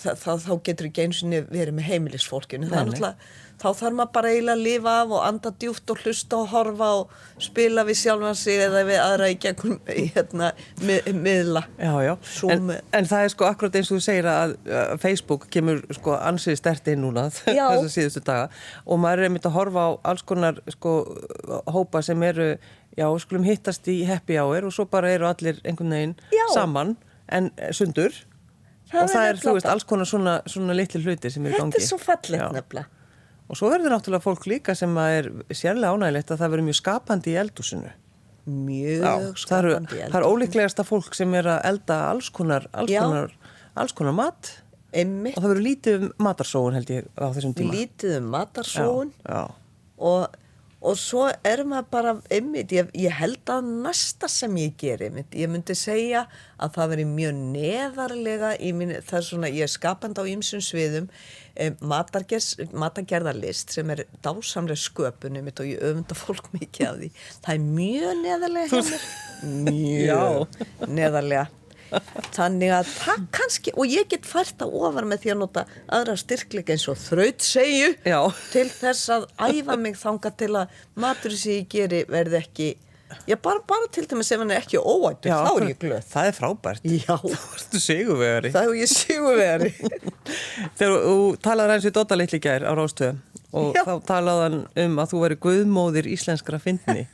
[0.00, 3.16] þá getur ekki eins og verið með heimilisfólkinu er
[3.60, 6.88] þá þarf maður bara eiginlega að lifa af og anda djúft og hlusta og horfa
[6.98, 10.50] og spila við sjálfan sig eða við aðra í gegnum hérna,
[10.82, 12.12] mið, miðla já, já.
[12.50, 14.56] En, en það er sko akkurat eins og þú segir að
[15.02, 17.68] Facebook kemur sko ansið stert inn núna Já.
[17.76, 18.50] þessa síðustu daga
[18.84, 20.96] og maður er einmitt að horfa á alls konar sko
[21.70, 22.54] hópa sem eru,
[22.98, 26.46] já, skulum hittast í happy hour og svo bara eru allir einhvern veginn Já.
[26.56, 26.96] saman
[27.32, 28.12] en sundur
[28.94, 31.58] Það og það er þú veist, alls konar svona, svona litli hluti sem er í
[31.58, 31.74] gangi.
[31.74, 32.48] þetta er svo fallegt Já.
[32.54, 32.86] nefnilega
[33.44, 37.32] Og svo verður náttúrulega fólk líka sem er sérlega ánægilegt að það verður mjög skapandi
[37.34, 37.90] í eldúsinu.
[38.46, 43.00] mjög eru, skapandi það er ólíklegasta fólk sem er að elda alls konar, alls Já.
[43.04, 43.34] konar,
[43.76, 44.50] alls konar mat
[44.94, 47.72] einmitt og það verður lítið um matarsóun held ég á þessum tíma.
[47.74, 49.40] lítið um matarsóun Já,
[49.98, 50.36] og,
[50.84, 55.32] og svo er maður bara einmitt, ég, ég held að næsta sem ég geri, einmitt,
[55.36, 56.26] ég myndi segja
[56.60, 60.62] að það veri mjög neðarlega í minni, það er svona, ég er skapandi á ýmsum
[60.64, 61.08] sviðum
[61.56, 67.12] eh, matargerðarlist sem er dásamlega sköpun einmitt, og ég öfunda fólk mikið af því.
[67.40, 68.84] Það er mjög neðarlega
[69.44, 71.48] mjög neðarlega
[72.36, 75.66] þannig að það kannski og ég get fært að ofar með því að nota
[75.98, 78.20] aðra styrkleika eins og þraut segju Já.
[78.52, 82.70] til þess að æfa mig þanga til að matur sem ég geri verði ekki
[83.30, 86.30] já bara, bara til dæmis ef hann er ekki óættur þá er ég glöð Það
[86.30, 86.80] er frábært.
[86.82, 88.50] já, Þú ertu sigurvegari.
[88.50, 89.70] þá er ég sigur veri
[90.80, 93.20] Þegar þú talaði eins við Dóta litli gær á Rástöðum
[93.54, 93.84] og Já.
[93.86, 97.04] þá talaði hann um að þú veri guðmóðir íslenskra fyndni.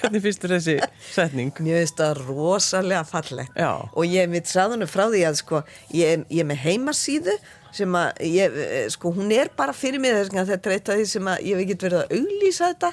[0.00, 0.76] Hvernig þér þessi
[1.10, 1.54] setning?
[1.60, 3.72] Mér finnst það rosalega fallegt Já.
[3.92, 5.62] og ég mitt saðunum frá því að sko,
[5.94, 7.36] ég, ég er með heimasíðu
[7.74, 10.88] sem að ég, eh, sko, hún er bara fyrir mig þess að þetta er eitt
[10.90, 12.90] af því sem að ég hef ekkert verið að auglýsa þetta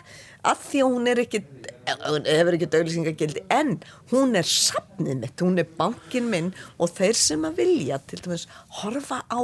[0.52, 3.74] af því að hún er ekkert hefur ekkert auglýsingagildi en
[4.12, 8.48] hún er safnið mitt, hún er bankin minn og þeir sem að vilja til dæmis
[8.82, 9.42] horfa á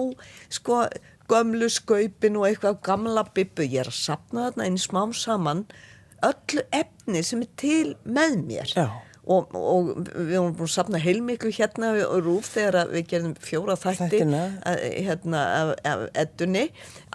[0.52, 0.84] sko
[1.32, 5.64] gömlu skaupin og eitthvað gamla bibbu, ég er að sapna þarna inn smám saman
[6.30, 8.74] öllu efni sem er til með mér.
[8.76, 8.88] Já.
[9.24, 13.78] og, og við vorum búin að sapna heilmiklu hérna á Rúf þegar við gerðum fjóra
[13.80, 16.66] þætti að, hérna af, af eddunni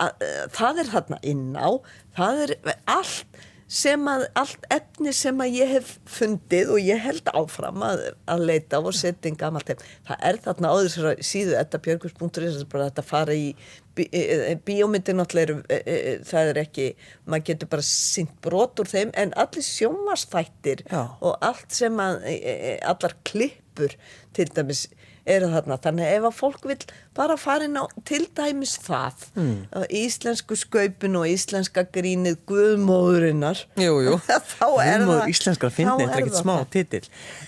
[0.01, 1.71] að, að, það er þarna inn á
[2.16, 2.55] það er
[2.88, 8.05] allt sem að allt efni sem að ég hef fundið og ég held áfram að,
[8.31, 12.63] að leita og setja inn gamalt efni það er þarna á þessari síðu þetta björgus.is
[12.73, 13.51] bara þetta fara í
[13.99, 16.89] bí, e, e, bíómyndin náttúrulega er, e, e, það er ekki,
[17.29, 21.03] maður getur bara sínt brot úr þeim en allir sjómasþættir Já.
[21.21, 23.99] og allt sem að e, e, allar klippur
[24.37, 24.87] til dæmis
[25.29, 26.79] eru þarna, þannig ef að fólk vil
[27.17, 29.59] bara fara inn á til dæmis það mm.
[30.01, 34.17] íslensku skaupin og íslenska grínið guðmóðurinnar Jú, jú,
[34.55, 37.05] þá er Humor það íslenskar fyndni, þetta er er ekkert smá titill.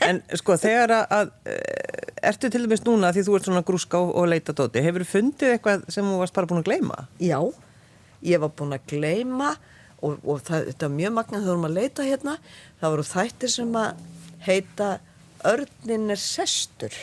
[0.06, 4.00] En sko, þegar að, að eh, ertu til dæmis núna því þú ert svona grúska
[4.04, 7.04] og, leita dóti hefur þú fundið eitthvað sem þú varst bara búin að gleyma?
[7.22, 7.38] Já,
[8.26, 9.54] ég var búin að gleyma
[10.00, 12.36] og, og það, þetta er mjög magnað þegar við erum að leita hérna
[12.80, 14.04] það voru þættir sem að
[14.46, 14.90] heita
[15.50, 16.96] Örnin er sestur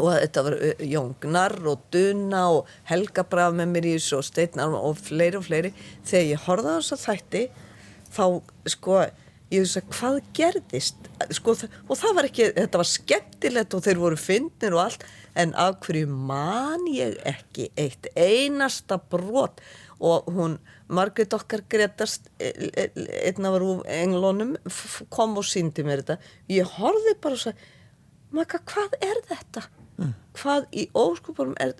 [0.00, 0.54] og þetta var
[0.88, 5.36] Jón Gnarr og Duna og Helga Braf með mér í þessu og Steitnar og fleiri
[5.36, 5.72] og fleiri.
[6.08, 7.42] Þegar ég horfði á þess að þætti
[8.12, 8.24] þá
[8.72, 9.02] sko
[9.52, 11.08] ég veist að hvað gerðist?
[11.36, 15.04] Sko, og það var ekki, þetta var skemmtilegt og þeir voru fyndnir og allt
[15.38, 19.60] en af hverju man ég ekki eitt einasta brot?
[20.02, 20.56] Og hún,
[20.92, 24.56] Margrét okkar Gretast einn af rúf englónum
[25.12, 26.18] kom og síndi mér þetta.
[26.50, 27.70] Ég horfði bara og sagði
[28.32, 29.66] Maka, hvað er þetta?
[30.38, 31.74] Hvað í óskupunum er?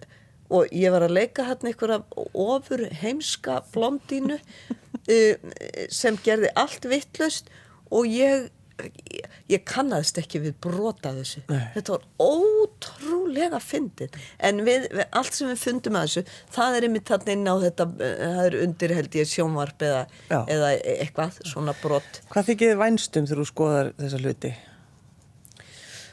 [0.52, 2.02] Og ég var að leika hérna einhverja
[2.36, 4.36] ofur heimska blondínu
[5.14, 5.52] uh,
[5.92, 7.48] sem gerði allt vittlaust
[7.92, 8.50] og ég,
[8.82, 11.42] ég, ég kannaðist ekki við brota þessu.
[11.48, 11.64] Nei.
[11.74, 14.18] Þetta var ótrúlega fyndið.
[14.44, 16.24] En við, við, allt sem við fundum að þessu,
[16.56, 20.04] það er einmitt þarna inn á þetta, uh, það er undir held ég sjónvarp eða,
[20.42, 22.20] eða eitthvað, svona brot.
[22.32, 24.52] Hvað þykir þið vænstum þegar þú skoðar þessa hluti?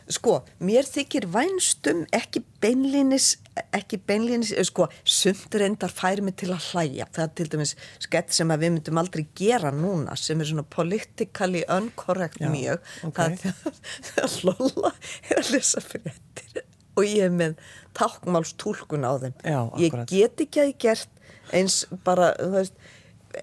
[0.09, 3.35] Sko, mér þykir vænstum ekki beinlínis,
[3.77, 7.05] ekki beinlínis, eh, sko, sumt reyndar færi mig til að hlæja.
[7.13, 10.65] Það er til dæmis skett sem að við myndum aldrei gera núna, sem er svona
[10.65, 12.79] politically uncorrect Já, mjög.
[13.05, 13.21] ok.
[13.21, 14.93] Það þegar Lolla
[15.29, 16.63] er að lesa fréttir
[16.97, 17.55] og ég er með
[17.95, 19.37] tákmálstúlkun á þeim.
[19.45, 21.09] Já, ég get ekki að ég gert
[21.55, 22.73] eins bara, þú veist,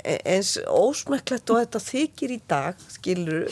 [0.03, 3.49] e- eins ósmekklegt og þetta þykir í dag, skilur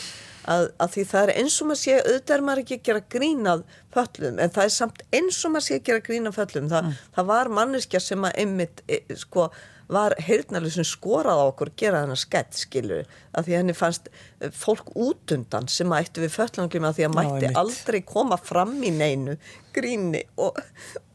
[0.50, 3.04] að, að því það er eins og maður sé auðvitað er maður ekki að gera
[3.14, 6.82] grínað föllum en það er samt eins og maður sé að gera grínað föllum Þa,
[7.16, 9.48] það var manneskja sem að einmitt e, sko
[9.92, 14.08] var heyrnalið sem skoraði á okkur að gera þennan skett skilur að því henni fannst
[14.08, 17.58] eh, fólk útundan sem að ættu við föllangljum að því að mætti einmitt.
[17.60, 19.36] aldrei koma fram í neinu
[19.74, 20.60] gríni og,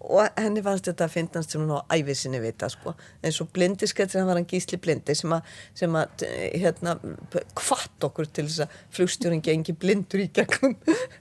[0.06, 2.94] og henni fannst þetta að finnast sem hún á æfisinni vita sko.
[3.24, 5.50] eins og blindi skettir hann var hann gísli blindi sem að,
[5.82, 6.98] sem að eh, hérna,
[7.58, 10.78] kvart okkur til þess að flugstjórin gengi blindur í gegnum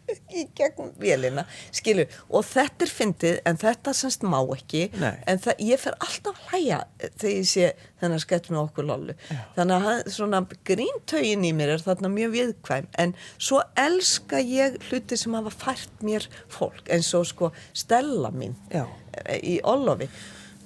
[0.38, 1.44] í gegnum vélina
[1.74, 4.86] skilur, og þetta er fyndið en þetta semst má ekki.
[4.98, 5.14] Nei.
[5.28, 7.68] en það, ég fer alltaf hlæja þegar ég sé
[8.00, 9.16] þennan skett með okkur lollu.
[9.56, 12.88] Þannig að svona gríntögin í mér er þarna mjög viðkvæm.
[13.02, 18.54] En svo elska ég hluti sem hafa fært mér fólk eins og sko Stella mín
[18.72, 18.84] Já.
[19.24, 20.08] eh, í Ólofi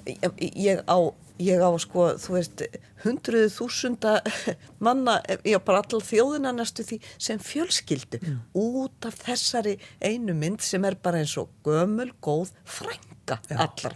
[0.05, 0.99] ég á
[1.43, 2.65] ég á sko, þú veist,
[3.05, 4.17] hundruðu þúsunda
[4.85, 8.21] manna, já bara all þjóðina næstu því sem fjölskyldu
[8.59, 13.95] út af þessari einu mynd sem er bara eins og gömul, góð frænga allra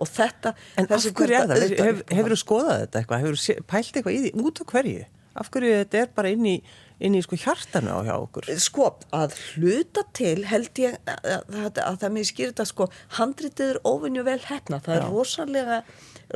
[0.00, 2.04] og þetta En af hverju er það?
[2.10, 3.24] hefur þú skoðað þetta eitthvað?
[3.24, 4.32] Hefur þú pælt eitthvað í því?
[4.42, 5.04] Út af hverju?
[5.42, 6.54] Af hverju þetta er bara inn í,
[7.02, 8.48] inn í sko hjartanu á hjá okkur?
[8.62, 12.88] sko, að hluta til held ég að, að, að, að það mér skýr þetta sko,
[13.18, 15.10] handritið er óvinju vel hefna, það er Já.
[15.16, 15.82] rosalega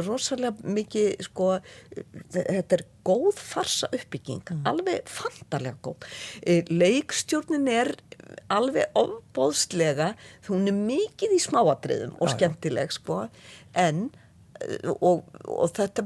[0.05, 1.47] rosalega mikið sko,
[2.35, 6.07] þetta er góð farsa uppbygging, alveg fantarlega góð
[6.47, 7.93] Eh, leikstjórnin er
[8.53, 10.13] alveg ofbóðslega
[10.49, 13.27] hún er mikið í smáatriðum og Já, skemmtileg sko,
[13.73, 14.26] en eh,
[15.01, 16.05] og, og þetta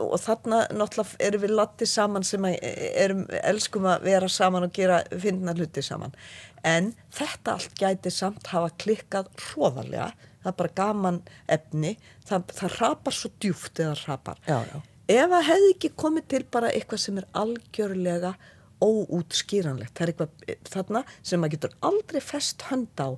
[0.00, 5.02] og þarna náttúrulega erum við latti saman sem erum, elskum að vera saman og gera
[5.22, 6.14] finna hluti saman.
[6.66, 10.12] En þetta allt gæti samt hafa klikkað hróðarlega
[10.42, 11.92] það er bara gaman efni.
[12.26, 14.80] Það, það rapar svo djúft eða rapar Já, já.
[15.12, 18.34] ef að hefði ekki komið til bara eitthvað sem er algjörlega
[18.82, 19.94] óútskýranlegt.
[19.96, 23.08] Það er eitthvað þarna sem maður getur aldrei fest hönd á.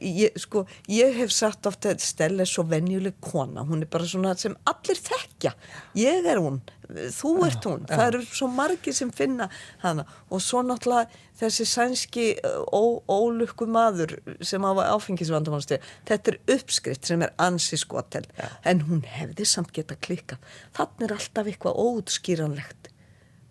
[0.00, 4.08] Ég, sko, ég hef sagt ofta að Stella er svo venjuleg kona, hún er bara
[4.08, 5.54] svona sem allir þekkja,
[5.98, 6.60] ég er hún.
[6.90, 9.46] Þú ert hún, það eru svo margir sem finna
[9.84, 10.06] hana.
[10.30, 11.06] Og svo náttúrulega
[11.40, 12.26] þessi sænski
[12.72, 18.26] ó, ólukku maður sem á áfengisvandamannsteg þetta er uppskrift sem er ansi skotel
[18.68, 20.40] en hún hefði samt geta klikka
[20.76, 22.90] þannig er alltaf eitthvað óutskýranlegt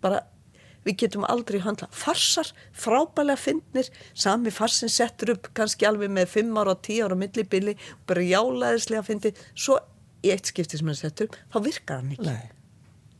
[0.04, 0.22] bara
[0.86, 3.90] við getum aldrei handla farsar, frábælega fyndnir.
[4.14, 7.76] Sami farsin settur upp kannski alveg með 5 ára og 10 ára millibili
[8.08, 9.78] bara jálaðislega fyndi svo
[10.24, 12.28] í eitt skipti sem hann settur upp þá virkar hann ekki.
[12.28, 12.50] Nei.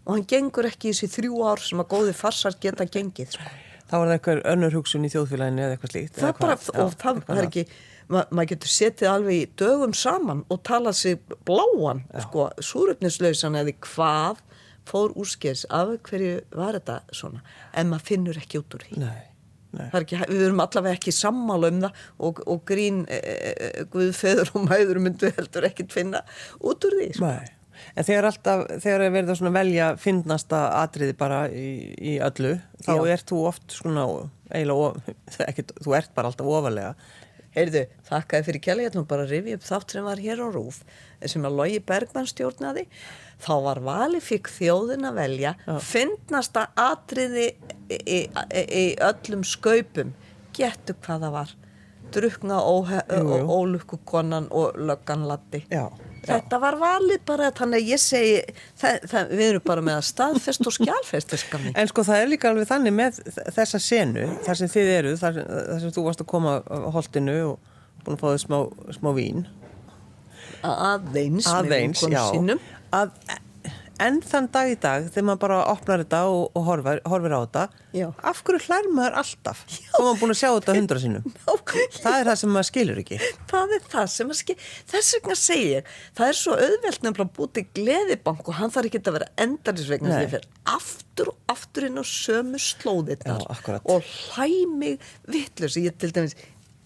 [0.04, 3.46] og hann gengur ekki í þessi þrjú ár sem að góði farsar geta gengið sko.
[3.90, 6.94] þá er það eitthvað önnur hugsun í þjóðfélaginu eða eitthvað slíkt það bara, Já, og
[7.00, 7.64] það, er ekki
[8.10, 13.76] ma maður getur setið alveg í dögum saman og talað sér bláan sko, súröfnislausan eða
[13.86, 14.42] hvað
[14.90, 17.44] fór úrskers af hverju var þetta svona
[17.76, 19.22] en maður finnur ekki út úr því nei,
[19.76, 19.86] nei.
[19.86, 24.52] Ekki, við erum allavega ekki sammála um það og, og grín e, e, e Guðfeður
[24.54, 26.24] og mæður myndu heldur ekkit finna
[26.58, 27.32] út úr því sko.
[27.96, 32.92] En þegar alltaf, þegar er verið að velja finnasta atriði bara í, í öllu, þá
[32.92, 33.06] Já.
[33.14, 34.04] ert þú oft svona,
[34.52, 35.16] eiginlega,
[35.86, 36.92] þú ert bara alltaf ofalega
[37.60, 40.48] Heyrðu, þakkaði fyrir kjæli, ég ætlum bara að rifja upp þátt sem var hér á
[40.48, 40.78] Rúf
[41.28, 42.86] sem að Lógi Bergmann stjórnaði.
[43.40, 45.74] Þá var valifík þjóðin að velja Já.
[45.84, 47.50] finnasta atriði
[47.92, 48.20] í, í,
[48.56, 50.14] í öllum skaupum.
[50.56, 51.56] Getur hvað það var?
[52.10, 55.66] Drukna ólukkukonan og lögganlatti
[56.26, 58.36] þetta var valið bara þannig að ég segi
[58.80, 61.34] það, það, við erum bara með að staðfest og skjálfest
[61.72, 63.20] en sko það er líka alveg þannig með
[63.56, 67.38] þessa senu þar sem þið eru þar, þar sem þú varst að koma á holdinu
[67.52, 67.70] og
[68.04, 68.58] búin að fá þau smá,
[68.96, 69.46] smá vín.
[70.64, 72.24] Aðeins, aðeins já,
[72.92, 73.12] að
[74.02, 77.40] enn þann dag í dag þegar maður bara opnar þetta og, og horfir, horfir á
[77.40, 77.64] þetta
[77.96, 78.06] Já.
[78.30, 81.26] af hverju hlær maður alltaf þá maður búin að sjá þetta hundra sínum
[82.04, 83.20] það er það sem maður skilur ekki.
[83.50, 87.34] Það er það sem maður skilur þess vegna segir, það er svo auðvelt nefnilega að
[87.40, 92.00] búti gleðibank og hann þarf ekki að vera endarisvegna þegar fyrir aftur og aftur inn
[92.00, 93.44] á sömu slóðirnar
[93.84, 96.36] og hlæmig vittlur sem ég til dæmis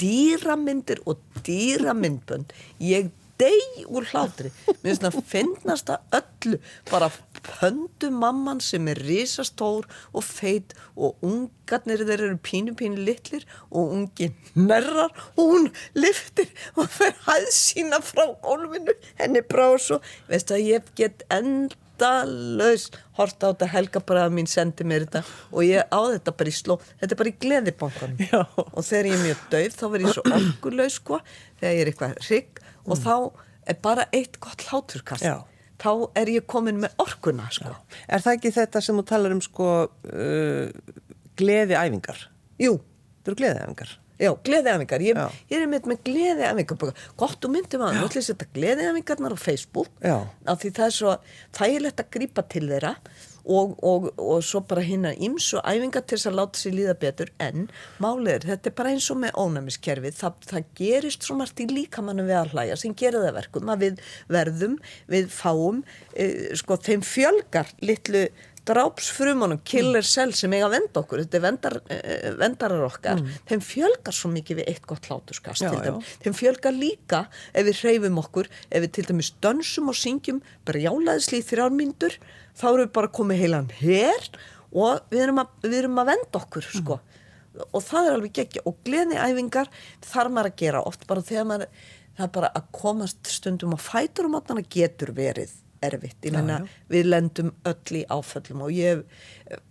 [0.00, 2.50] dýramyndir og dýramyndbönd.
[2.83, 4.51] Ég deg úr hlátri.
[4.83, 6.59] Mér finnst það að finnast að öllu
[6.90, 7.11] bara
[7.44, 13.92] pöndu mamman sem er risastór og feit og ungarnir þeir eru pínu pínu litlir og
[13.97, 20.53] ungi nærrar og hún liftir og fer hæð sína frá gólfinu henni brá svo veist
[20.55, 26.01] að ég get endalaus horta á þetta helgabræða mín sendi mér þetta og ég á
[26.14, 28.27] þetta bara í sló þetta er bara í gleðibankanum.
[28.75, 31.20] Og þegar ég er mjög döf þá verð ég svo orguleus sko
[31.61, 33.03] þegar ég er eitthvað hrygg og mm.
[33.05, 33.16] þá
[33.73, 35.38] er bara eitt gott hláturkast Já.
[35.81, 37.73] þá er ég komin með orkuna sko.
[38.09, 40.97] Er það ekki þetta sem þú talar um sko uh,
[41.40, 42.27] gleðiæfingar?
[42.61, 42.79] Jú.
[43.25, 45.18] Það eru gleðiæfingar Já, gleðiæfingar, ég,
[45.51, 49.38] ég er með, með gleðiæfingar, gott og myndi maður, þú ætlum að setja gleðiæfingarnar á
[49.42, 50.14] Facebook Já.
[50.47, 51.14] af því það er svo
[51.59, 56.19] þægilegt að grýpa til þeirra og, og, og svo bara hérna íms og æfinga til
[56.19, 57.33] þess að láta sér líða betur.
[57.43, 57.69] En
[58.03, 61.69] málið er, þetta er bara eins og með ónæmiskerfið, það, það gerist svo margt í
[61.71, 64.03] líkamannu við að hlæja sem gerir það verkum að við
[64.33, 64.81] verðum,
[65.13, 66.29] við fáum e,
[66.59, 68.29] sko þeim fjölgar litlu
[68.65, 73.43] drápsfrumunum, killer cell sem eiga að venda okkur, þetta er vendar, uh, vendarar okkar, mm.
[73.51, 77.21] þeim fjölgar svo mikið við eitt gott hláturskast já, til þeim þeim fjölgar líka
[77.53, 82.19] ef við hreyfum okkur ef við til dæmis dönsum og syngjum brjálaðisli í þrjármyndur
[82.55, 84.31] þá erum við bara komið heilan hér
[84.75, 87.01] og við erum að, við erum að venda okkur sko.
[87.01, 87.67] mm.
[87.71, 89.71] og það er alveg ekki og gleðiæfingar
[90.05, 93.79] þarf maður að gera oft bara þegar maður það er bara að komast stundum á
[93.81, 95.55] fætur og matana getur verið
[95.87, 99.03] erfitt, ég menna við lendum öll í áföllum og ég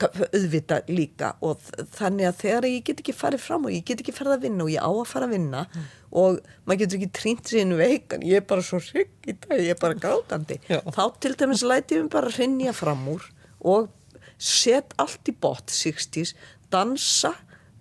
[0.04, 1.62] auðvita líka og
[1.96, 4.68] þannig að þegar ég get ekki farið fram og ég get ekki farið að vinna
[4.68, 5.88] og ég á að fara að vinna mm.
[6.22, 9.58] og maður getur ekki trýnt sér inn veikan, ég er bara svo rygg í dag,
[9.58, 10.80] ég er bara grátandi Já.
[10.86, 13.26] þá til dæmis læti við bara rinja fram úr
[13.64, 13.90] og
[14.38, 16.36] set allt í bot 60's,
[16.74, 17.34] dansa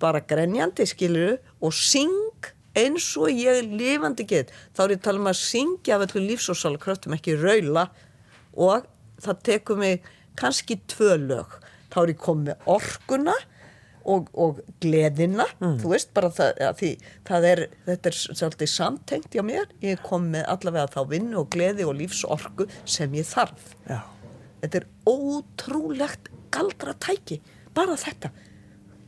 [0.03, 5.21] bara grenjandi skiluru og syng eins og ég lifandi get þá er ég að tala
[5.21, 7.91] um að syngja af allir lífsósala kröftum, ekki raula
[8.53, 8.89] og
[9.23, 10.03] það tekur mig
[10.39, 11.59] kannski tvö lög
[11.93, 13.35] þá er ég komið orkuna
[14.09, 15.77] og, og gleðina mm.
[15.83, 16.93] þú veist bara það, því,
[17.29, 21.51] það er, þetta er svolítið samtengt hjá mér ég er komið allavega þá vinnu og
[21.55, 24.01] gleði og lífsorku sem ég þarf Já.
[24.65, 27.41] þetta er ótrúlegt galdra tæki,
[27.77, 28.33] bara þetta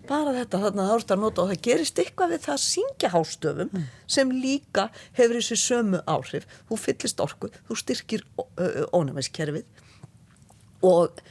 [0.08, 0.88] bara þetta þarna
[1.20, 3.86] nota og það gerist eitthvað við það að syngja hástöfum mm.
[4.16, 8.26] sem líka hefur þessi sömu áhrif þú fyllist orku, þú styrkir
[8.94, 9.64] ónæmiskerfið
[10.84, 11.22] og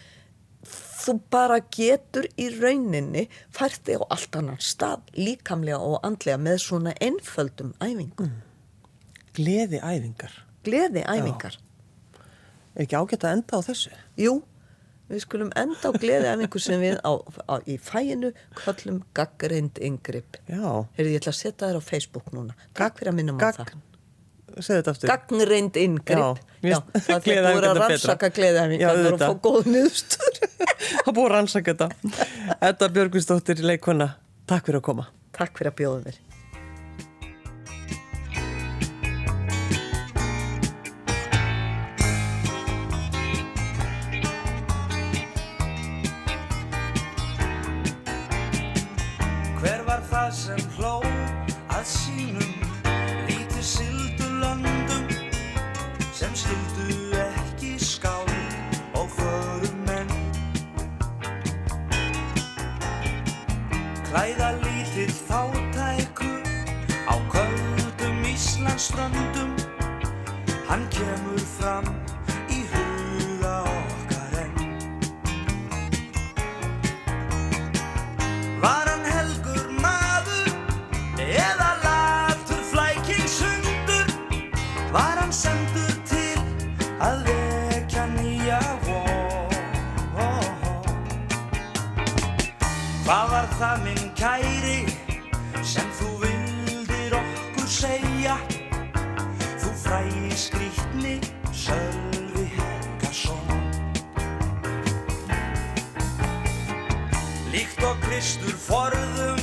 [1.03, 6.61] þú bara getur í rauninni fært þig á allt annan stað líkamlega og andlega með
[6.63, 8.31] svona einföldum æfingum.
[8.31, 8.41] Mm.
[9.33, 10.39] Gleði æfingar.
[10.63, 11.57] Gleði æfingar.
[11.57, 11.69] Já.
[12.73, 13.91] Er ekki ágætt að enda á þessu?
[14.17, 14.33] Jú,
[15.11, 17.11] við skulum enda á gleði æfingu sem við á,
[17.49, 20.39] á, í fæinu kvöllum gaggrind yngripp.
[20.47, 20.85] Já.
[20.97, 22.55] Herði, ég ætla að setja þér á Facebook núna.
[22.77, 23.73] Takk fyrir að minna maður það.
[24.53, 25.11] Segð þetta aftur.
[25.13, 26.43] Gagnreind yngripp.
[26.63, 26.77] Já,
[27.07, 30.43] það er búin að rannsaka gleðiæfingar og fá góð nýðstur.
[31.05, 32.27] það búið að rannsaka þetta.
[32.61, 34.13] Þetta Björgvinsdóttir leikona,
[34.49, 35.09] takk fyrir að koma.
[35.33, 36.21] Takk fyrir að bjóða mér.
[107.53, 109.41] Líkt og Kristur forðum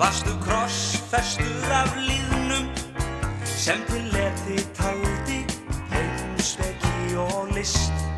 [0.00, 2.70] Varstu krossfestur af líðnum
[3.44, 5.42] Sem til leti taldi
[5.92, 8.17] Heimsveki og list